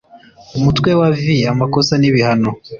umutwe 0.57 0.91
wa 0.99 1.09
vi 1.19 1.35
amakosa 1.51 1.93
n’ibihano 1.97 2.49